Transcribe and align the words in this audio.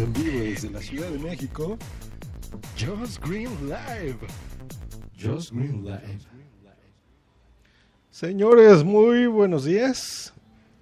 En 0.00 0.14
vivo 0.14 0.40
desde 0.40 0.70
la 0.70 0.80
Ciudad 0.80 1.10
de 1.10 1.18
México, 1.18 1.76
Just 2.74 3.22
Green 3.22 3.50
Live. 3.66 4.16
Just 5.20 5.52
Green 5.52 5.84
Live. 5.84 6.20
Señores, 8.10 8.82
muy 8.82 9.26
buenos 9.26 9.66
días. 9.66 10.32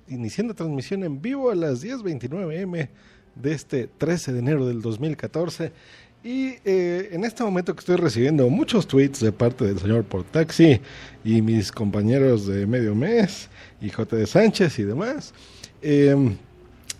Iniciando 0.06 0.54
transmisión 0.54 1.02
en 1.02 1.20
vivo 1.20 1.50
a 1.50 1.56
las 1.56 1.84
10.29 1.84 2.60
m 2.60 2.88
de 3.34 3.52
este 3.52 3.88
13 3.88 4.34
de 4.34 4.38
enero 4.38 4.68
del 4.68 4.80
2014. 4.80 5.72
Y 6.22 6.50
eh, 6.64 7.08
en 7.10 7.24
este 7.24 7.42
momento 7.42 7.74
que 7.74 7.80
estoy 7.80 7.96
recibiendo 7.96 8.48
muchos 8.48 8.86
tweets 8.86 9.18
de 9.18 9.32
parte 9.32 9.64
del 9.64 9.80
señor 9.80 10.04
Portaxi 10.04 10.80
y 11.24 11.42
mis 11.42 11.72
compañeros 11.72 12.46
de 12.46 12.68
Medio 12.68 12.94
Mes 12.94 13.48
y 13.80 13.88
J. 13.88 14.14
de 14.14 14.28
Sánchez 14.28 14.78
y 14.78 14.84
demás, 14.84 15.34
eh, 15.82 16.36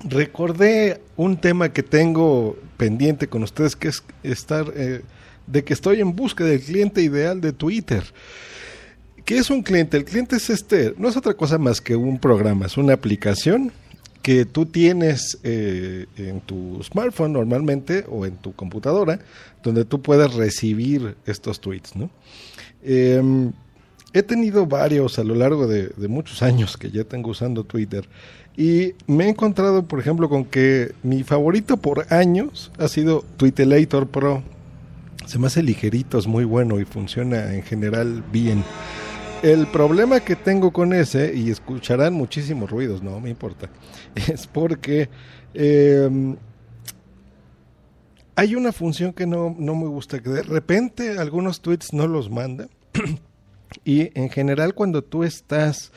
recordé 0.05 1.01
un 1.17 1.37
tema 1.37 1.73
que 1.73 1.83
tengo 1.83 2.57
pendiente 2.77 3.29
con 3.29 3.43
ustedes, 3.43 3.77
que 3.77 3.89
es 3.89 4.03
estar, 4.23 4.73
eh, 4.75 5.03
de 5.47 5.65
que 5.65 5.75
estoy 5.75 6.01
en 6.01 6.15
busca 6.15 6.45
del 6.45 6.61
cliente 6.61 7.03
ideal 7.03 7.41
de 7.41 7.53
Twitter. 7.53 8.05
¿Qué 9.25 9.39
es 9.39 9.51
un 9.51 9.63
cliente? 9.63 9.97
El 9.97 10.05
cliente 10.05 10.37
es 10.37 10.49
este, 10.51 10.95
no 10.97 11.09
es 11.09 11.17
otra 11.17 11.35
cosa 11.35 11.59
más 11.59 11.81
que 11.81 11.97
un 11.97 12.19
programa, 12.19 12.67
es 12.67 12.77
una 12.77 12.95
aplicación 12.95 13.73
que 14.23 14.45
tú 14.45 14.67
tienes 14.67 15.39
eh, 15.43 16.07
en 16.17 16.41
tu 16.41 16.83
smartphone 16.83 17.33
normalmente 17.33 18.05
o 18.09 18.27
en 18.27 18.37
tu 18.37 18.53
computadora, 18.55 19.21
donde 19.63 19.85
tú 19.85 20.03
puedes 20.03 20.35
recibir 20.35 21.17
estos 21.27 21.61
tweets, 21.61 21.97
¿no? 21.97 22.11
Em, 22.83 23.53
he 24.13 24.23
tenido 24.23 24.67
varios 24.67 25.19
a 25.19 25.25
lo 25.25 25.35
largo 25.35 25.67
de, 25.67 25.93
muchos 26.09 26.43
años 26.43 26.77
que 26.77 26.91
ya 26.91 27.05
tengo 27.05 27.31
usando 27.31 27.65
Twitter 27.65 28.09
y 28.57 28.95
me 29.07 29.27
he 29.27 29.29
encontrado, 29.29 29.85
por 29.85 30.01
ejemplo, 30.01 30.29
con 30.29 30.45
que 30.45 30.93
mi 31.03 31.23
favorito 31.23 31.77
por 31.77 32.13
años 32.13 32.73
ha 32.79 32.89
sido 32.89 33.25
Twitterator 33.37 34.09
Pro. 34.09 34.43
Se 35.27 35.39
me 35.39 35.47
hace 35.47 35.63
ligerito, 35.63 36.19
es 36.19 36.27
muy 36.27 36.45
bueno 36.45 36.81
y 36.81 36.85
funciona 36.85 37.55
en 37.55 37.63
general 37.63 38.25
bien. 38.33 38.65
El 39.43 39.69
problema 39.69 40.19
que 40.21 40.35
tengo 40.35 40.73
con 40.73 40.93
ese, 40.93 41.33
y 41.37 41.51
escucharán 41.51 42.15
muchísimos 42.15 42.69
ruidos, 42.69 43.03
no 43.03 43.21
me 43.21 43.31
importa, 43.31 43.71
es 44.17 44.49
porque 44.49 45.09
eh, 45.55 46.37
hay 48.35 48.55
una 48.57 48.73
función 48.73 49.13
que 49.13 49.27
no, 49.27 49.55
no 49.57 49.77
me 49.77 49.87
gusta, 49.87 50.21
que 50.21 50.31
de 50.31 50.43
repente 50.43 51.19
algunos 51.19 51.61
tweets 51.61 51.93
no 51.93 52.09
los 52.09 52.29
manda. 52.31 52.67
y 53.85 54.11
en 54.19 54.31
general 54.31 54.75
cuando 54.75 55.03
tú 55.03 55.25
estás 55.25 55.93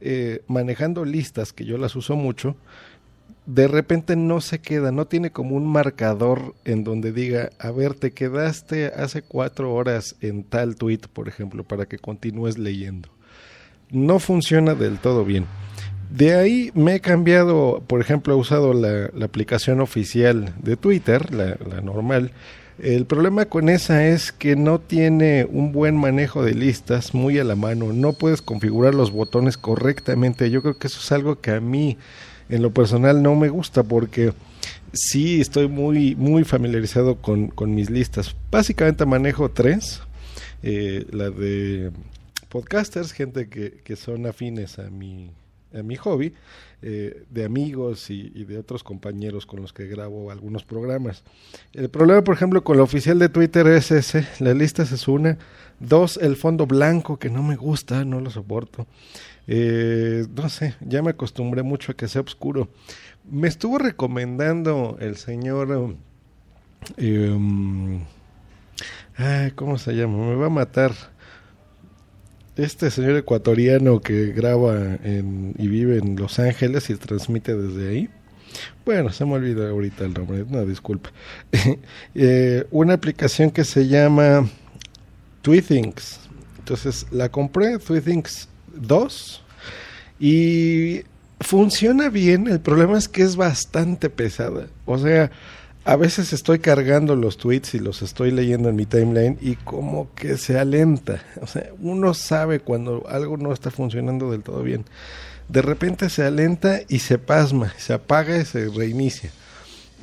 eh, 0.00 0.42
manejando 0.46 1.04
listas, 1.04 1.52
que 1.52 1.64
yo 1.64 1.78
las 1.78 1.96
uso 1.96 2.16
mucho, 2.16 2.56
de 3.46 3.66
repente 3.66 4.14
no 4.14 4.40
se 4.40 4.60
queda, 4.60 4.92
no 4.92 5.06
tiene 5.06 5.30
como 5.30 5.56
un 5.56 5.66
marcador 5.66 6.54
en 6.64 6.84
donde 6.84 7.12
diga, 7.12 7.50
a 7.58 7.70
ver, 7.70 7.94
te 7.94 8.12
quedaste 8.12 8.86
hace 8.88 9.22
cuatro 9.22 9.74
horas 9.74 10.16
en 10.20 10.44
tal 10.44 10.76
tweet, 10.76 11.00
por 11.12 11.28
ejemplo, 11.28 11.64
para 11.64 11.86
que 11.86 11.98
continúes 11.98 12.58
leyendo. 12.58 13.08
No 13.90 14.18
funciona 14.18 14.74
del 14.74 14.98
todo 14.98 15.24
bien. 15.24 15.46
De 16.10 16.34
ahí 16.34 16.70
me 16.74 16.96
he 16.96 17.00
cambiado, 17.00 17.82
por 17.86 18.00
ejemplo, 18.00 18.34
he 18.34 18.36
usado 18.36 18.74
la, 18.74 19.10
aplicación 19.24 19.80
oficial 19.80 20.54
de 20.62 20.76
Twitter, 20.76 21.32
la 21.32 21.80
normal, 21.80 22.32
el 22.78 23.06
problema 23.06 23.46
con 23.46 23.68
esa 23.68 24.06
es 24.06 24.30
que 24.30 24.54
no 24.54 24.78
tiene 24.78 25.46
un 25.50 25.72
buen 25.72 25.96
manejo 25.96 26.44
de 26.44 26.54
listas 26.54 27.12
muy 27.12 27.38
a 27.38 27.44
la 27.44 27.56
mano. 27.56 27.92
No 27.92 28.12
puedes 28.12 28.40
configurar 28.40 28.94
los 28.94 29.10
botones 29.10 29.56
correctamente. 29.56 30.50
Yo 30.50 30.62
creo 30.62 30.78
que 30.78 30.86
eso 30.86 31.00
es 31.00 31.10
algo 31.10 31.40
que 31.40 31.50
a 31.50 31.60
mí, 31.60 31.98
en 32.48 32.62
lo 32.62 32.72
personal, 32.72 33.22
no 33.22 33.34
me 33.34 33.48
gusta 33.48 33.82
porque 33.82 34.32
sí 34.92 35.40
estoy 35.40 35.68
muy, 35.68 36.14
muy 36.14 36.44
familiarizado 36.44 37.16
con, 37.16 37.52
mis 37.74 37.90
listas. 37.90 38.36
Básicamente 38.50 39.04
manejo 39.06 39.50
tres. 39.50 40.02
Eh, 40.62 41.04
la 41.10 41.30
de 41.30 41.90
podcasters, 42.48 43.12
gente 43.12 43.48
que, 43.48 43.80
que 43.84 43.96
son 43.96 44.26
afines 44.26 44.78
a 44.78 44.90
mi, 44.90 45.30
a 45.74 45.82
mi 45.82 45.96
hobby, 45.96 46.34
eh, 46.80 47.24
de 47.30 47.44
amigos 47.44 48.10
y, 48.10 48.44
de 48.44 48.58
otros 48.58 48.84
compañeros 48.84 49.46
con 49.46 49.60
los 49.60 49.72
que 49.72 49.86
grabo 49.86 50.30
algunos 50.30 50.64
programas. 50.64 51.24
El 51.72 51.90
problema, 51.90 52.22
por 52.22 52.34
ejemplo, 52.34 52.62
con 52.62 52.76
la 52.76 52.82
oficial 52.82 53.18
de 53.18 53.28
Twitter 53.28 53.66
es 53.66 53.90
ese, 53.90 54.26
la 54.38 54.54
lista 54.54 54.82
es 54.82 55.08
una, 55.08 55.38
dos, 55.80 56.18
el 56.18 56.36
fondo 56.36 56.66
blanco 56.66 57.18
que 57.18 57.30
no 57.30 57.42
me 57.42 57.56
gusta, 57.56 58.04
no 58.04 58.20
lo 58.20 58.30
soporto. 58.30 58.86
Eh, 59.46 60.26
no 60.34 60.48
sé, 60.48 60.74
ya 60.80 61.02
me 61.02 61.10
acostumbré 61.10 61.62
mucho 61.62 61.92
a 61.92 61.94
que 61.96 62.08
sea 62.08 62.22
oscuro. 62.22 62.68
Me 63.30 63.48
estuvo 63.48 63.78
recomendando 63.78 64.96
el 65.00 65.16
señor... 65.16 65.96
Eh, 66.96 67.36
¿Cómo 69.56 69.78
se 69.78 69.96
llama? 69.96 70.28
Me 70.28 70.36
va 70.36 70.46
a 70.46 70.50
matar 70.50 70.92
este 72.58 72.90
señor 72.90 73.16
ecuatoriano 73.16 74.00
que 74.00 74.32
graba 74.32 74.96
en, 75.04 75.54
y 75.56 75.68
vive 75.68 75.98
en 75.98 76.16
Los 76.16 76.38
Ángeles 76.38 76.90
y 76.90 76.96
transmite 76.96 77.56
desde 77.56 77.88
ahí. 77.88 78.08
Bueno, 78.84 79.10
se 79.12 79.24
me 79.24 79.34
olvidó 79.34 79.68
ahorita 79.68 80.04
el 80.04 80.14
nombre, 80.14 80.44
no, 80.48 80.66
disculpa. 80.66 81.10
eh, 82.14 82.66
una 82.70 82.94
aplicación 82.94 83.50
que 83.50 83.64
se 83.64 83.86
llama 83.86 84.48
Tweetings. 85.42 86.20
Entonces 86.58 87.06
la 87.12 87.28
compré, 87.28 87.78
Tweetings 87.78 88.48
2, 88.74 89.42
y 90.18 91.02
funciona 91.40 92.08
bien. 92.08 92.48
El 92.48 92.60
problema 92.60 92.98
es 92.98 93.08
que 93.08 93.22
es 93.22 93.36
bastante 93.36 94.10
pesada. 94.10 94.66
O 94.84 94.98
sea, 94.98 95.30
a 95.88 95.96
veces 95.96 96.34
estoy 96.34 96.58
cargando 96.58 97.16
los 97.16 97.38
tweets 97.38 97.72
y 97.72 97.78
los 97.78 98.02
estoy 98.02 98.30
leyendo 98.30 98.68
en 98.68 98.76
mi 98.76 98.84
timeline 98.84 99.38
y 99.40 99.56
como 99.56 100.12
que 100.14 100.36
se 100.36 100.58
alenta. 100.58 101.22
O 101.40 101.46
sea, 101.46 101.70
uno 101.80 102.12
sabe 102.12 102.60
cuando 102.60 103.06
algo 103.08 103.38
no 103.38 103.54
está 103.54 103.70
funcionando 103.70 104.30
del 104.30 104.42
todo 104.42 104.62
bien. 104.62 104.84
De 105.48 105.62
repente 105.62 106.10
se 106.10 106.24
alenta 106.24 106.80
y 106.88 106.98
se 106.98 107.16
pasma, 107.16 107.72
se 107.78 107.94
apaga 107.94 108.36
y 108.36 108.44
se 108.44 108.68
reinicia. 108.68 109.30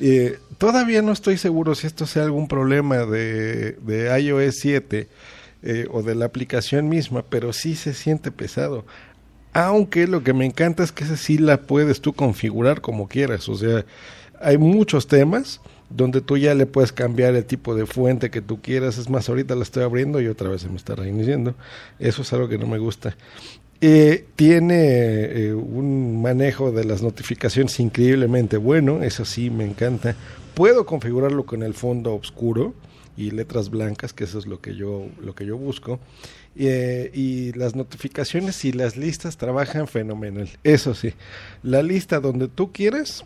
Eh, 0.02 0.40
todavía 0.58 1.04
no 1.04 1.12
estoy 1.12 1.38
seguro 1.38 1.76
si 1.76 1.86
esto 1.86 2.08
sea 2.08 2.24
algún 2.24 2.48
problema 2.48 3.06
de, 3.06 3.78
iOS 4.20 4.56
7 4.56 5.08
eh, 5.62 5.88
o 5.92 6.02
de 6.02 6.16
la 6.16 6.26
aplicación 6.26 6.90
misma, 6.90 7.24
pero 7.30 7.54
sí 7.54 7.76
se 7.76 7.94
siente 7.94 8.32
pesado. 8.32 8.86
Aunque 9.56 10.06
lo 10.06 10.22
que 10.22 10.34
me 10.34 10.46
encanta 10.46 10.84
es 10.84 10.92
que 10.92 11.06
esa 11.06 11.16
sí 11.16 11.38
la 11.38 11.62
puedes 11.62 12.02
tú 12.02 12.12
configurar 12.12 12.82
como 12.82 13.08
quieras. 13.08 13.48
O 13.48 13.56
sea, 13.56 13.86
hay 14.42 14.58
muchos 14.58 15.08
temas 15.08 15.62
donde 15.90 16.20
tú 16.20 16.36
ya 16.36 16.54
le 16.54 16.66
puedes 16.66 16.92
cambiar 16.92 17.36
el 17.36 17.46
tipo 17.46 17.74
de 17.74 17.86
fuente 17.86 18.30
que 18.30 18.42
tú 18.42 18.62
quieras. 18.62 18.98
Es 18.98 19.10
más, 19.10 19.30
ahorita 19.30 19.56
la 19.56 19.64
estoy 19.64 19.84
abriendo 19.84 20.20
y 20.20 20.28
otra 20.28 20.50
vez 20.50 20.64
se 20.64 20.68
me 20.68 20.76
está 20.76 20.94
reiniciando. 20.96 21.56
Eso 22.00 22.24
es 22.24 22.34
algo 22.34 22.50
que 22.50 22.58
no 22.58 22.68
me 22.68 22.80
gusta. 22.80 23.16
Eh, 23.80 24.26
tiene 24.36 25.24
eh, 25.24 25.54
un 25.54 26.22
manejo 26.22 26.74
de 26.74 26.84
las 26.84 27.02
notificaciones 27.02 27.80
increíblemente 27.80 28.58
bueno, 28.58 29.04
eso 29.04 29.24
sí 29.24 29.50
me 29.50 29.64
encanta. 29.64 30.18
Puedo 30.54 30.86
configurarlo 30.86 31.46
con 31.46 31.64
el 31.64 31.76
fondo 31.76 32.14
oscuro 32.14 32.74
y 33.16 33.32
letras 33.32 33.70
blancas, 33.70 34.12
que 34.12 34.26
eso 34.26 34.38
es 34.38 34.48
lo 34.48 34.60
que 34.60 34.76
yo, 34.76 35.06
lo 35.22 35.34
que 35.34 35.46
yo 35.46 35.56
busco. 35.56 36.02
Eh, 36.58 37.12
y 37.14 37.52
las 37.54 37.76
notificaciones 37.76 38.64
y 38.64 38.72
las 38.72 38.96
listas 38.96 39.36
trabajan 39.36 39.88
fenomenal. 39.88 40.50
Eso 40.64 40.94
sí, 40.94 41.14
la 41.64 41.84
lista 41.84 42.22
donde 42.22 42.48
tú 42.48 42.72
quieres 42.72 43.26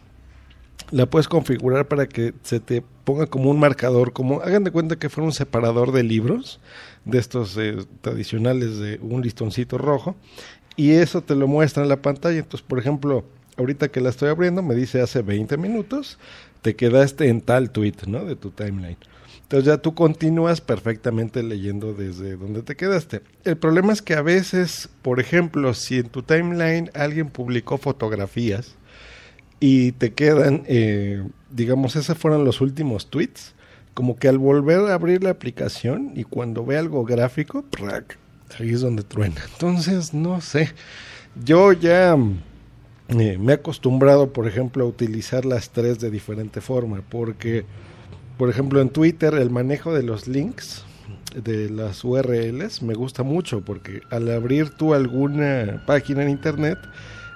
la 0.91 1.05
puedes 1.05 1.27
configurar 1.27 1.87
para 1.87 2.07
que 2.07 2.33
se 2.41 2.59
te 2.59 2.83
ponga 3.03 3.27
como 3.27 3.51
un 3.51 3.59
marcador, 3.59 4.13
como 4.13 4.41
hagan 4.41 4.63
de 4.63 4.71
cuenta 4.71 4.97
que 4.97 5.09
fuera 5.09 5.27
un 5.27 5.33
separador 5.33 5.91
de 5.91 6.03
libros, 6.03 6.59
de 7.05 7.19
estos 7.19 7.55
eh, 7.57 7.77
tradicionales 8.01 8.79
de 8.79 8.99
un 9.01 9.21
listoncito 9.21 9.77
rojo, 9.77 10.15
y 10.75 10.91
eso 10.91 11.21
te 11.21 11.35
lo 11.35 11.47
muestra 11.47 11.83
en 11.83 11.89
la 11.89 12.01
pantalla. 12.01 12.39
Entonces, 12.39 12.65
por 12.67 12.79
ejemplo, 12.79 13.25
ahorita 13.57 13.89
que 13.89 14.01
la 14.01 14.09
estoy 14.09 14.29
abriendo, 14.29 14.63
me 14.63 14.75
dice 14.75 15.01
hace 15.01 15.21
20 15.21 15.57
minutos, 15.57 16.17
te 16.61 16.75
quedaste 16.75 17.27
en 17.27 17.41
tal 17.41 17.71
tweet, 17.71 17.95
¿no? 18.07 18.25
De 18.25 18.35
tu 18.35 18.49
timeline. 18.49 18.97
Entonces 19.49 19.65
ya 19.65 19.77
tú 19.79 19.95
continúas 19.95 20.61
perfectamente 20.61 21.41
leyendo 21.41 21.95
desde 21.95 22.37
donde 22.37 22.61
te 22.61 22.75
quedaste. 22.75 23.23
El 23.43 23.57
problema 23.57 23.91
es 23.91 24.03
que 24.03 24.13
a 24.13 24.21
veces, 24.21 24.89
por 25.01 25.19
ejemplo, 25.19 25.73
si 25.73 25.97
en 25.97 26.09
tu 26.09 26.21
timeline 26.21 26.91
alguien 26.93 27.31
publicó 27.31 27.79
fotografías 27.79 28.75
y 29.59 29.93
te 29.93 30.13
quedan, 30.13 30.61
eh, 30.67 31.27
digamos, 31.49 31.95
esos 31.95 32.15
fueron 32.15 32.45
los 32.45 32.61
últimos 32.61 33.09
tweets, 33.09 33.55
como 33.95 34.17
que 34.17 34.27
al 34.27 34.37
volver 34.37 34.81
a 34.81 34.93
abrir 34.93 35.23
la 35.23 35.31
aplicación 35.31 36.11
y 36.13 36.25
cuando 36.25 36.63
ve 36.63 36.77
algo 36.77 37.03
gráfico, 37.03 37.65
ahí 38.59 38.69
es 38.69 38.81
donde 38.81 39.01
truena. 39.01 39.41
Entonces, 39.53 40.13
no 40.13 40.41
sé, 40.41 40.69
yo 41.43 41.73
ya 41.73 42.15
eh, 43.07 43.37
me 43.39 43.53
he 43.53 43.55
acostumbrado, 43.55 44.31
por 44.31 44.47
ejemplo, 44.47 44.85
a 44.85 44.87
utilizar 44.87 45.43
las 45.43 45.71
tres 45.71 45.99
de 45.99 46.11
diferente 46.11 46.61
forma, 46.61 47.01
porque, 47.09 47.65
por 48.39 48.49
ejemplo, 48.49 48.79
en 48.79 48.87
Twitter 48.87 49.33
el 49.33 49.49
manejo 49.49 49.93
de 49.93 50.01
los 50.01 50.25
links 50.25 50.85
de 51.35 51.69
las 51.69 52.05
URLs 52.05 52.81
me 52.81 52.93
gusta 52.93 53.21
mucho, 53.21 53.59
porque 53.59 54.01
al 54.09 54.31
abrir 54.31 54.69
tú 54.69 54.93
alguna 54.93 55.83
página 55.85 56.23
en 56.23 56.29
Internet, 56.29 56.79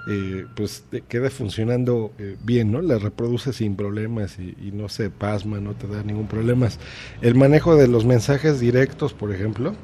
eh, 0.08 0.46
pues 0.56 0.82
te 0.90 1.02
queda 1.02 1.28
funcionando 1.28 2.10
eh, 2.18 2.38
bien, 2.42 2.72
¿no? 2.72 2.80
La 2.80 2.98
reproduce 2.98 3.52
sin 3.52 3.76
problemas 3.76 4.38
y, 4.38 4.56
y, 4.66 4.72
no 4.72 4.88
se 4.88 5.10
pasma, 5.10 5.60
no 5.60 5.74
te 5.74 5.86
da 5.88 6.02
ningún 6.02 6.26
problema. 6.26 6.70
El 7.20 7.34
manejo 7.34 7.76
de 7.76 7.86
los 7.86 8.06
mensajes 8.06 8.58
directos, 8.58 9.12
por 9.12 9.30
ejemplo, 9.30 9.74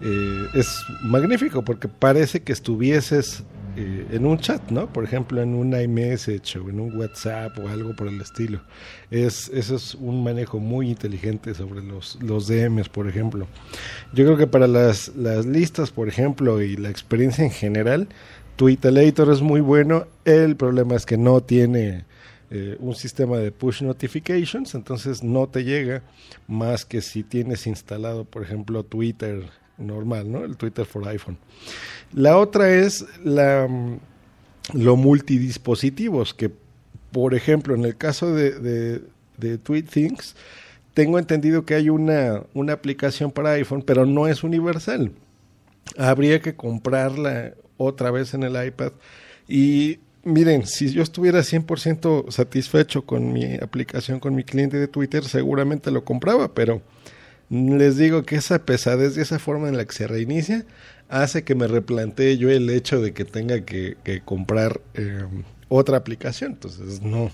eh, 0.00 0.46
es 0.54 0.84
magnífico 1.02 1.64
porque 1.64 1.86
parece 1.86 2.40
que 2.40 2.52
estuvieses 2.52 3.44
eh, 3.80 4.08
en 4.10 4.26
un 4.26 4.38
chat, 4.38 4.72
¿no? 4.72 4.92
Por 4.92 5.04
ejemplo, 5.04 5.40
en 5.40 5.54
un 5.54 5.72
iMessage 5.72 6.56
o 6.56 6.68
en 6.68 6.80
un 6.80 6.98
WhatsApp 6.98 7.56
o 7.60 7.68
algo 7.68 7.94
por 7.94 8.08
el 8.08 8.20
estilo. 8.20 8.60
Es, 9.08 9.48
eso 9.54 9.76
es 9.76 9.94
un 9.94 10.24
manejo 10.24 10.58
muy 10.58 10.88
inteligente 10.88 11.54
sobre 11.54 11.80
los, 11.84 12.18
los 12.20 12.48
DMs, 12.48 12.88
por 12.88 13.06
ejemplo. 13.06 13.46
Yo 14.12 14.24
creo 14.24 14.36
que 14.36 14.48
para 14.48 14.66
las, 14.66 15.14
las 15.14 15.46
listas, 15.46 15.92
por 15.92 16.08
ejemplo, 16.08 16.60
y 16.60 16.76
la 16.76 16.90
experiencia 16.90 17.44
en 17.44 17.52
general, 17.52 18.08
Twitter 18.56 18.92
es 19.30 19.42
muy 19.42 19.60
bueno. 19.60 20.08
El 20.24 20.56
problema 20.56 20.96
es 20.96 21.06
que 21.06 21.16
no 21.16 21.40
tiene 21.40 22.04
eh, 22.50 22.76
un 22.80 22.96
sistema 22.96 23.38
de 23.38 23.52
push 23.52 23.82
notifications, 23.82 24.74
entonces 24.74 25.22
no 25.22 25.46
te 25.46 25.62
llega 25.62 26.02
más 26.48 26.84
que 26.84 27.00
si 27.00 27.22
tienes 27.22 27.68
instalado, 27.68 28.24
por 28.24 28.42
ejemplo, 28.42 28.82
Twitter 28.82 29.44
normal, 29.78 30.30
¿no? 30.30 30.44
El 30.44 30.56
Twitter 30.56 30.84
for 30.84 31.06
iPhone. 31.08 31.38
La 32.12 32.36
otra 32.36 32.70
es 32.70 33.04
la, 33.24 33.68
lo 34.72 34.96
multidispositivos, 34.96 36.34
que 36.34 36.50
por 37.12 37.34
ejemplo, 37.34 37.74
en 37.74 37.84
el 37.84 37.96
caso 37.96 38.34
de, 38.34 38.52
de, 38.58 39.02
de 39.38 39.58
TweetThings, 39.58 40.34
tengo 40.94 41.18
entendido 41.18 41.64
que 41.64 41.74
hay 41.74 41.88
una, 41.90 42.42
una 42.54 42.72
aplicación 42.72 43.30
para 43.30 43.52
iPhone, 43.52 43.82
pero 43.82 44.04
no 44.04 44.26
es 44.26 44.42
universal. 44.42 45.12
Habría 45.96 46.40
que 46.40 46.54
comprarla 46.54 47.54
otra 47.76 48.10
vez 48.10 48.34
en 48.34 48.42
el 48.42 48.66
iPad. 48.66 48.92
Y 49.46 50.00
miren, 50.24 50.66
si 50.66 50.90
yo 50.90 51.02
estuviera 51.02 51.40
100% 51.40 52.30
satisfecho 52.30 53.02
con 53.02 53.32
mi 53.32 53.54
aplicación, 53.54 54.20
con 54.20 54.34
mi 54.34 54.44
cliente 54.44 54.76
de 54.76 54.88
Twitter, 54.88 55.24
seguramente 55.24 55.90
lo 55.90 56.04
compraba, 56.04 56.52
pero 56.52 56.82
les 57.50 57.96
digo 57.96 58.24
que 58.24 58.36
esa 58.36 58.64
pesadez 58.64 59.16
y 59.16 59.20
esa 59.20 59.38
forma 59.38 59.68
en 59.68 59.76
la 59.76 59.84
que 59.84 59.92
se 59.92 60.06
reinicia 60.06 60.66
hace 61.08 61.44
que 61.44 61.54
me 61.54 61.66
replantee 61.66 62.36
yo 62.36 62.50
el 62.50 62.68
hecho 62.70 63.00
de 63.00 63.12
que 63.12 63.24
tenga 63.24 63.64
que, 63.64 63.96
comprar 64.24 64.80
eh, 64.94 65.24
otra 65.68 65.96
aplicación. 65.96 66.52
Entonces, 66.52 67.00
no. 67.00 67.30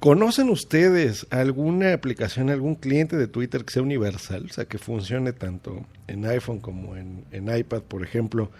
¿Conocen 0.00 0.50
ustedes 0.50 1.26
alguna 1.30 1.94
aplicación, 1.94 2.50
algún 2.50 2.74
cliente 2.74 3.16
de 3.16 3.28
Twitter 3.28 3.64
que 3.64 3.72
sea 3.72 3.82
universal? 3.82 4.46
O 4.50 4.52
sea, 4.52 4.66
que 4.66 4.78
funcione 4.78 5.32
tanto 5.32 5.86
en 6.06 6.26
iPhone 6.26 6.60
como 6.60 6.96
en 6.96 7.24
iPad, 7.32 7.82
por 7.82 8.02
ejemplo, 8.02 8.50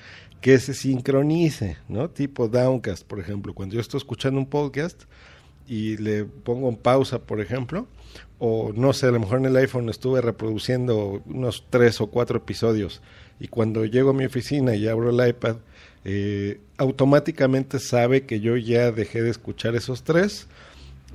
que 0.41 0.59
se 0.59 0.75
sincronice, 0.75 1.77
¿no? 1.89 2.09
Tipo 2.11 2.49
Downcast, 2.49 3.05
por 3.05 3.21
ejemplo. 3.21 3.55
Cuando 3.55 3.75
yo 3.75 3.81
estoy 3.81 3.99
escuchando 3.99 4.39
un 4.39 4.47
podcast 4.47 5.03
y 5.67 5.97
le 5.97 6.25
pongo 6.25 6.69
en 6.69 6.77
pausa, 6.77 7.19
por 7.21 7.41
ejemplo, 7.41 7.89
o 8.39 8.73
no 8.75 8.93
sé, 8.93 9.07
a 9.07 9.11
lo 9.11 9.21
mejor 9.21 9.39
en 9.39 9.47
el 9.47 9.57
iPhone 9.57 9.89
estuve 9.89 10.21
reproduciendo 10.21 11.23
unos 11.27 11.65
tres 11.71 12.01
o 12.01 12.09
cuatro 12.09 12.39
episodios 12.39 13.01
y 13.41 13.49
cuando 13.49 13.85
llego 13.85 14.11
a 14.11 14.15
mi 14.15 14.25
oficina 14.25 14.75
y 14.75 14.89
abro 14.89 15.11
el 15.11 15.29
iPad, 15.29 15.57
eh, 16.05 16.61
automáticamente 16.77 17.79
sabe 17.79 18.25
que 18.25 18.41
yo 18.41 18.57
ya 18.57 18.93
dejé 18.93 19.23
de 19.23 19.31
escuchar 19.31 19.75
esos 19.75 20.03
tres, 20.05 20.47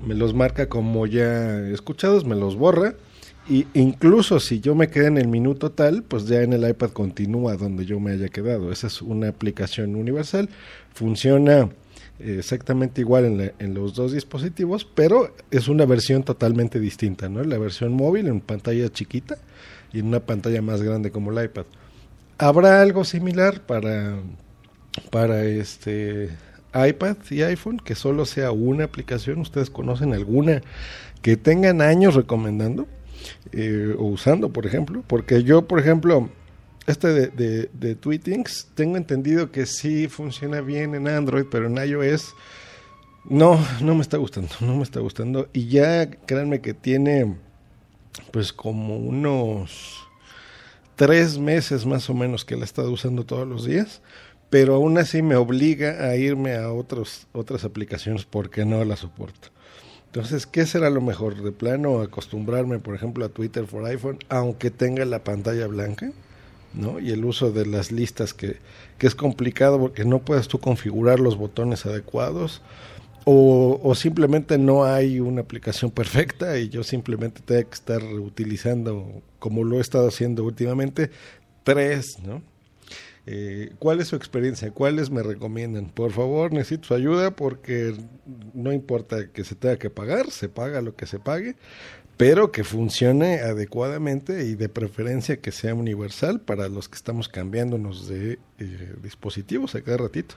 me 0.06 0.16
los 0.16 0.34
marca 0.34 0.68
como 0.68 1.06
ya 1.08 1.60
escuchados, 1.70 2.26
me 2.26 2.36
los 2.36 2.56
borra 2.56 2.96
y 3.50 3.68
incluso 3.74 4.40
si 4.40 4.60
yo 4.60 4.76
me 4.76 4.90
quedé 4.90 5.08
en 5.08 5.18
el 5.18 5.28
minuto 5.28 5.72
tal, 5.72 6.04
pues 6.04 6.28
ya 6.28 6.42
en 6.42 6.54
el 6.54 6.68
iPad 6.68 6.92
continúa 6.92 7.56
donde 7.56 7.86
yo 7.86 8.00
me 8.00 8.12
haya 8.12 8.30
quedado. 8.30 8.72
Esa 8.72 8.88
es 8.88 9.02
una 9.02 9.30
aplicación 9.30 9.96
universal, 9.96 10.50
funciona 10.94 11.70
exactamente 12.24 13.02
igual 13.02 13.26
en, 13.26 13.54
en, 13.60 13.74
los 13.74 13.96
dos 13.96 14.12
dispositivos, 14.12 14.86
pero 14.86 15.34
es 15.50 15.68
una 15.68 15.86
versión 15.86 16.24
totalmente 16.24 16.80
distinta, 16.80 17.30
¿no? 17.30 17.44
La 17.44 17.58
versión 17.58 17.94
móvil 17.94 18.28
en 18.28 18.42
pantalla 18.42 18.90
chiquita 18.90 19.38
y 19.94 20.00
en 20.00 20.08
una 20.08 20.20
pantalla 20.20 20.62
más 20.62 20.82
grande 20.82 21.12
como 21.12 21.32
el 21.32 21.46
iPad. 21.46 21.66
¿Habrá 22.38 22.82
algo 22.82 23.04
similar 23.04 23.62
para, 23.62 24.16
para 25.12 25.44
este 25.44 26.30
iPad 26.74 27.18
y 27.30 27.42
iPhone 27.44 27.78
que 27.78 27.96
solo 27.96 28.26
sea 28.26 28.52
una 28.52 28.86
aplicación? 28.86 29.40
¿Ustedes 29.40 29.70
conocen 29.70 30.14
alguna 30.14 30.62
que 31.22 31.38
tengan 31.38 31.82
años 31.82 32.16
recomendando 32.16 32.88
eh, 33.52 33.96
o 33.98 34.06
usando, 34.06 34.50
por 34.50 34.66
ejemplo? 34.66 35.04
Porque 35.06 35.44
yo, 35.44 35.68
por 35.68 35.80
ejemplo, 35.80 36.30
este 36.88 37.08
de, 37.08 37.28
de, 37.28 37.70
de, 37.74 37.96
Tweetings, 37.96 38.70
tengo 38.76 38.98
entendido 38.98 39.52
que 39.52 39.66
sí 39.66 40.08
funciona 40.08 40.62
bien 40.62 40.96
en 40.96 41.08
Android, 41.08 41.46
pero 41.50 41.68
en 41.68 41.78
iOS 41.78 42.34
no, 43.26 43.60
no 43.82 43.96
me 43.96 44.02
está 44.02 44.18
gustando, 44.18 44.50
no 44.62 44.76
me 44.76 44.84
está 44.84 45.00
gustando. 45.00 45.48
Y 45.54 45.68
ya 45.68 46.10
créanme 46.10 46.62
que 46.62 46.74
tiene 46.74 47.36
pues 48.32 48.52
como 48.52 48.98
unos 48.98 50.08
tres 50.96 51.38
meses 51.38 51.86
más 51.86 52.10
o 52.10 52.14
menos 52.14 52.46
que 52.46 52.56
la 52.56 52.62
he 52.62 52.66
estado 52.66 52.92
usando 52.92 53.26
todos 53.26 53.48
los 53.48 53.66
días, 53.66 54.02
pero 54.50 54.76
aún 54.76 54.98
así 54.98 55.22
me 55.22 55.36
obliga 55.36 56.04
a 56.06 56.16
irme 56.16 56.56
a 56.56 56.72
otros, 56.72 57.28
otras 57.32 57.64
aplicaciones 57.64 58.26
porque 58.26 58.66
no 58.66 58.84
la 58.84 58.96
soporto. 58.96 59.50
Entonces, 60.08 60.46
¿qué 60.46 60.66
será 60.66 60.90
lo 60.90 61.00
mejor? 61.00 61.42
¿De 61.42 61.54
plano 61.54 62.02
acostumbrarme, 62.02 62.80
por 62.80 62.96
ejemplo, 62.96 63.24
a 63.24 63.30
Twitter 63.30 63.66
for 63.66 63.86
iPhone, 63.86 64.20
aunque 64.28 64.70
tenga 64.70 65.06
la 65.06 65.24
pantalla 65.24 65.68
blanca? 65.68 66.12
¿No? 66.74 67.00
Y 67.00 67.12
el 67.12 67.26
uso 67.26 67.52
de 67.52 67.66
las 67.66 67.92
listas 67.92 68.34
que, 68.34 68.58
que 68.98 69.08
es 69.08 69.16
complicado 69.16 69.80
porque 69.80 70.06
no 70.06 70.20
puedes 70.20 70.48
tú 70.48 70.60
configurar 70.60 71.20
los 71.20 71.38
botones 71.38 71.86
adecuados 71.86 72.62
o, 73.26 73.80
o, 73.84 73.94
simplemente 73.94 74.58
no 74.58 74.84
hay 74.84 75.20
una 75.20 75.42
aplicación 75.42 75.92
perfecta 75.92 76.58
y 76.58 76.70
yo 76.70 76.84
simplemente 76.84 77.42
tengo 77.46 77.70
que 77.70 77.76
estar 77.76 78.04
utilizando, 78.04 79.22
como 79.38 79.64
lo 79.64 79.78
he 79.78 79.82
estado 79.82 80.08
haciendo 80.08 80.44
últimamente, 80.44 81.12
tres, 81.64 82.18
¿no? 82.26 82.42
Eh, 83.28 83.74
¿Cuál 83.78 84.00
es 84.00 84.08
su 84.08 84.16
experiencia? 84.16 84.72
¿Cuáles 84.72 85.12
me 85.12 85.22
recomiendan? 85.22 85.90
Por 85.90 86.12
favor, 86.12 86.54
necesito 86.54 86.88
su 86.88 86.94
ayuda 86.96 87.36
porque 87.36 87.96
no 88.54 88.74
importa 88.74 89.32
que 89.32 89.44
se 89.44 89.56
tenga 89.56 89.78
que 89.78 89.90
pagar, 89.90 90.32
se 90.32 90.50
paga 90.50 90.82
lo 90.82 90.96
que 90.96 91.06
se 91.06 91.20
pague, 91.20 91.56
pero 92.18 92.52
que 92.52 92.64
funcione 92.64 93.40
adecuadamente 93.40 94.46
y 94.46 94.56
de 94.56 94.70
preferencia 94.70 95.40
que 95.40 95.52
sea 95.52 95.76
universal 95.76 96.42
para 96.42 96.68
los 96.68 96.90
que 96.90 96.96
estamos 96.96 97.30
cambiándonos 97.30 98.08
de 98.08 98.40
eh, 98.60 98.94
dispositivos 99.02 99.76
a 99.76 99.82
cada 99.82 99.98
ratito. 99.98 100.36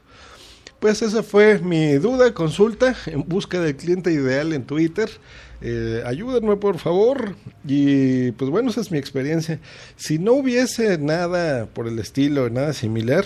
Pues 0.80 1.02
esa 1.02 1.22
fue 1.22 1.58
mi 1.60 1.94
duda, 1.94 2.34
consulta 2.34 2.94
en 3.06 3.26
busca 3.26 3.60
del 3.60 3.76
cliente 3.76 4.12
ideal 4.12 4.52
en 4.52 4.64
Twitter. 4.64 5.08
Eh, 5.60 6.02
ayúdenme 6.04 6.56
por 6.56 6.78
favor. 6.78 7.36
Y 7.66 8.32
pues 8.32 8.50
bueno, 8.50 8.70
esa 8.70 8.80
es 8.80 8.90
mi 8.90 8.98
experiencia. 8.98 9.60
Si 9.96 10.18
no 10.18 10.32
hubiese 10.32 10.98
nada 10.98 11.66
por 11.66 11.88
el 11.88 11.98
estilo, 11.98 12.50
nada 12.50 12.72
similar, 12.72 13.24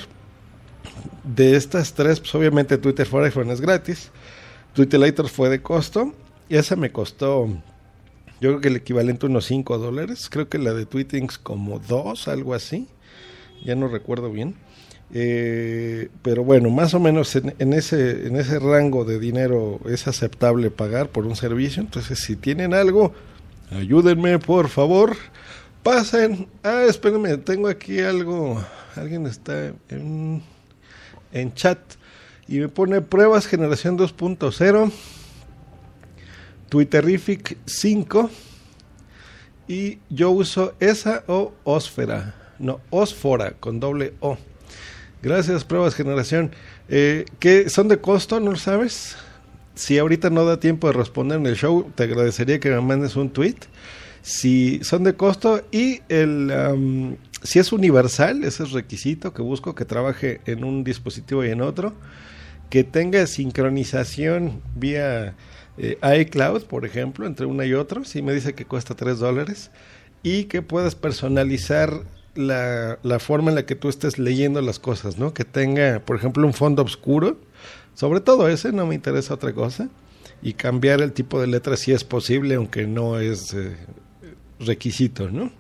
de 1.24 1.56
estas 1.56 1.94
tres, 1.94 2.20
pues 2.20 2.34
obviamente 2.34 2.78
Twitter 2.78 3.06
for 3.06 3.24
iPhone 3.24 3.50
es 3.50 3.60
gratis. 3.60 4.10
Twitter 4.74 5.00
Later 5.00 5.28
fue 5.28 5.48
de 5.48 5.60
costo. 5.60 6.14
Y 6.48 6.56
esa 6.56 6.76
me 6.76 6.92
costó 6.92 7.48
yo 8.40 8.50
creo 8.50 8.60
que 8.60 8.68
el 8.68 8.76
equivalente 8.76 9.26
a 9.26 9.28
unos 9.28 9.46
5 9.46 9.78
dólares. 9.78 10.28
Creo 10.30 10.48
que 10.48 10.58
la 10.58 10.72
de 10.72 10.86
Tweetings 10.86 11.38
como 11.38 11.80
2, 11.80 12.28
algo 12.28 12.54
así. 12.54 12.86
Ya 13.64 13.74
no 13.74 13.88
recuerdo 13.88 14.30
bien. 14.30 14.54
Eh, 15.14 16.08
pero 16.22 16.44
bueno, 16.44 16.68
más 16.70 16.92
o 16.94 17.00
menos 17.00 17.34
en, 17.36 17.72
ese, 17.72 18.26
en 18.26 18.36
ese 18.36 18.58
rango 18.58 19.04
de 19.04 19.18
dinero 19.18 19.80
es 19.86 20.06
aceptable 20.06 20.70
pagar 20.70 21.08
por 21.08 21.26
un 21.26 21.36
servicio. 21.36 21.82
Entonces, 21.82 22.18
si 22.18 22.36
tienen 22.36 22.74
algo, 22.74 23.12
ayúdenme, 23.70 24.38
por 24.38 24.68
favor. 24.68 25.16
Pasen. 25.82 26.48
Ah, 26.62 26.84
espérenme, 26.88 27.36
tengo 27.38 27.68
aquí 27.68 28.00
algo. 28.00 28.62
Alguien 28.96 29.26
está 29.26 29.72
en, 29.88 30.42
en 31.32 31.54
chat 31.54 31.78
y 32.48 32.58
me 32.58 32.68
pone 32.68 33.02
pruebas 33.02 33.46
generación 33.46 33.98
2.0, 33.98 34.90
Twitterific 36.70 37.58
5 37.66 38.30
y 39.68 39.98
yo 40.08 40.30
uso 40.30 40.74
esa 40.80 41.24
o 41.26 41.52
Osfera, 41.64 42.34
no, 42.58 42.80
Osfora 42.88 43.52
con 43.52 43.78
doble 43.78 44.14
O. 44.20 44.38
Gracias, 45.20 45.64
pruebas 45.64 45.96
generación. 45.96 46.52
Eh, 46.88 47.24
¿qué, 47.40 47.68
¿Son 47.68 47.88
de 47.88 47.98
costo? 47.98 48.38
¿No 48.38 48.52
lo 48.52 48.56
sabes? 48.56 49.16
Si 49.74 49.98
ahorita 49.98 50.30
no 50.30 50.44
da 50.44 50.60
tiempo 50.60 50.86
de 50.86 50.92
responder 50.92 51.38
en 51.38 51.46
el 51.46 51.56
show, 51.56 51.90
te 51.94 52.04
agradecería 52.04 52.60
que 52.60 52.70
me 52.70 52.80
mandes 52.80 53.16
un 53.16 53.30
tweet. 53.30 53.56
Si 54.22 54.78
son 54.84 55.02
de 55.02 55.14
costo 55.14 55.62
y 55.72 56.02
el, 56.08 57.16
si 57.42 57.58
es 57.58 57.72
universal, 57.72 58.44
ese 58.44 58.62
es 58.62 58.70
requisito 58.70 59.32
que 59.32 59.42
busco 59.42 59.74
que 59.74 59.84
trabaje 59.84 60.40
en 60.46 60.62
un 60.62 60.84
dispositivo 60.84 61.44
y 61.44 61.50
en 61.50 61.62
otro, 61.62 61.94
que 62.70 62.84
tenga 62.84 63.26
sincronización 63.26 64.62
vía 64.76 65.34
eh, 65.78 65.98
iCloud, 66.20 66.64
por 66.64 66.84
ejemplo, 66.84 67.26
entre 67.26 67.46
una 67.46 67.64
y 67.64 67.74
otra, 67.74 68.04
si 68.04 68.22
me 68.22 68.32
dice 68.32 68.54
que 68.54 68.66
cuesta 68.66 68.94
3 68.94 69.18
dólares, 69.18 69.70
y 70.22 70.44
que 70.44 70.62
puedas 70.62 70.94
personalizar 70.94 72.02
la, 72.38 72.98
la, 73.02 73.18
forma 73.18 73.50
en 73.50 73.56
la 73.56 73.66
que 73.66 73.74
tú 73.74 73.88
estés 73.88 74.18
leyendo 74.18 74.62
las 74.62 74.78
cosas, 74.78 75.18
¿no? 75.18 75.34
Que 75.34 75.44
tenga, 75.44 76.00
por 76.00 76.16
ejemplo, 76.16 76.46
un 76.46 76.54
fondo 76.54 76.82
oscuro, 76.82 77.36
sobre 77.94 78.20
todo 78.20 78.48
ese, 78.48 78.72
no 78.72 78.86
me 78.86 78.94
interesa 78.94 79.34
otra 79.34 79.52
cosa, 79.52 79.88
y 80.40 80.52
cambiar 80.52 81.00
el 81.00 81.12
tipo 81.12 81.40
de 81.40 81.48
letra 81.48 81.76
si 81.76 81.92
es 81.92 82.04
posible, 82.04 82.54
aunque 82.54 82.86
no 82.86 83.18
es 83.18 83.52
eh, 83.54 83.76
requisito, 84.60 85.28
¿no? 85.30 85.50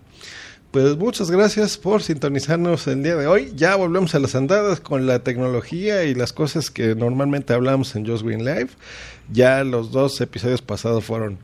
Pues 0.70 0.96
muchas 0.98 1.30
gracias 1.30 1.78
por 1.78 2.02
sintonizarnos 2.02 2.86
el 2.86 3.02
día 3.02 3.16
de 3.16 3.26
hoy. 3.26 3.52
Ya 3.56 3.74
volvemos 3.74 4.14
a 4.14 4.18
las 4.18 4.34
andadas 4.34 4.80
con 4.80 5.06
la 5.06 5.24
tecnología 5.24 6.04
y 6.04 6.14
las 6.14 6.32
cosas 6.32 6.70
que 6.70 6.94
normalmente 6.94 7.54
hablamos 7.54 7.96
en 7.96 8.06
Just 8.06 8.22
Green 8.22 8.44
Live. 8.44 8.68
Ya 9.32 9.64
los 9.64 9.90
dos 9.92 10.20
episodios 10.20 10.60
pasados 10.60 11.04
fueron 11.04 11.38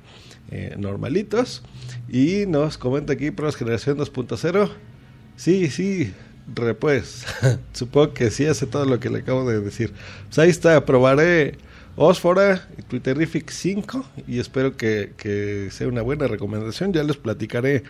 eh, 0.50 0.74
normalitos. 0.78 1.62
Y 2.08 2.44
nos 2.46 2.76
comenta 2.76 3.14
aquí 3.14 3.30
Pros 3.30 3.56
Generación 3.56 3.96
2.0 3.96 4.70
Sí, 5.36 5.68
sí, 5.70 6.12
pues. 6.78 7.24
Supongo 7.72 8.14
que 8.14 8.30
sí 8.30 8.46
hace 8.46 8.66
todo 8.66 8.84
lo 8.84 9.00
que 9.00 9.10
le 9.10 9.20
acabo 9.20 9.48
de 9.48 9.60
decir. 9.60 9.92
Pues 10.26 10.38
ahí 10.38 10.50
está, 10.50 10.84
probaré 10.84 11.56
Osfora 11.96 12.68
Twitterific 12.88 13.50
5 13.50 14.04
y 14.26 14.38
espero 14.38 14.76
que, 14.76 15.12
que 15.16 15.68
sea 15.70 15.88
una 15.88 16.02
buena 16.02 16.26
recomendación. 16.26 16.92
Ya 16.92 17.02
les 17.02 17.16
platicaré 17.16 17.84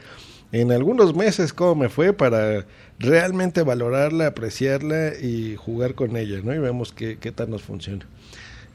en 0.52 0.72
algunos 0.72 1.14
meses 1.14 1.52
cómo 1.52 1.74
me 1.74 1.88
fue 1.88 2.12
para 2.12 2.66
realmente 2.98 3.62
valorarla, 3.62 4.28
apreciarla 4.28 5.14
y 5.20 5.56
jugar 5.56 5.94
con 5.94 6.16
ella, 6.16 6.40
¿no? 6.42 6.54
Y 6.54 6.58
vemos 6.58 6.92
qué, 6.92 7.18
qué 7.18 7.32
tal 7.32 7.50
nos 7.50 7.62
funciona. 7.62 8.06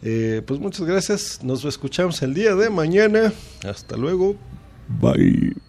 Eh, 0.02 0.42
pues 0.46 0.60
muchas 0.60 0.86
gracias, 0.86 1.44
nos 1.44 1.66
escuchamos 1.66 2.22
el 2.22 2.34
día 2.34 2.56
de 2.56 2.70
mañana. 2.70 3.34
Hasta 3.64 3.98
luego. 3.98 4.36
Bye. 4.88 5.69